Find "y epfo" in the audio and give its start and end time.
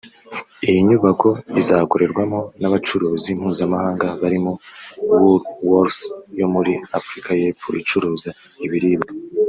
7.39-7.67